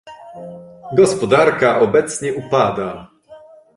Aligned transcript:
Gospodarka 0.95 1.79
obecnie 1.79 2.33
upada 2.35 3.07